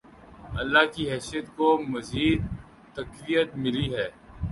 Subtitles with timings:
[0.61, 2.39] اللہ کی حیثیت کو مزید
[2.95, 4.07] تقویت ملی ہے۔